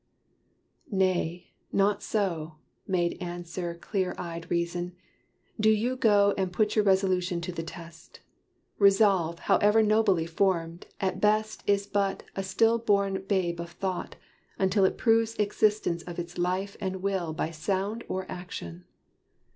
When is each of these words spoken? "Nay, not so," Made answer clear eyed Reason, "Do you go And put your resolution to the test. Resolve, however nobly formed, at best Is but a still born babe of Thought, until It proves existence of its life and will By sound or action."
"Nay, 0.89 1.51
not 1.71 2.01
so," 2.01 2.55
Made 2.87 3.21
answer 3.21 3.75
clear 3.75 4.15
eyed 4.17 4.49
Reason, 4.49 4.95
"Do 5.59 5.69
you 5.69 5.95
go 5.95 6.33
And 6.39 6.51
put 6.51 6.75
your 6.75 6.83
resolution 6.83 7.39
to 7.41 7.51
the 7.51 7.61
test. 7.61 8.19
Resolve, 8.79 9.37
however 9.37 9.83
nobly 9.83 10.25
formed, 10.25 10.87
at 10.99 11.21
best 11.21 11.61
Is 11.67 11.85
but 11.85 12.23
a 12.35 12.41
still 12.41 12.79
born 12.79 13.21
babe 13.27 13.59
of 13.61 13.73
Thought, 13.73 14.15
until 14.57 14.85
It 14.85 14.97
proves 14.97 15.35
existence 15.37 16.01
of 16.01 16.17
its 16.17 16.39
life 16.39 16.75
and 16.81 17.03
will 17.03 17.31
By 17.31 17.51
sound 17.51 18.03
or 18.07 18.25
action." 18.27 18.85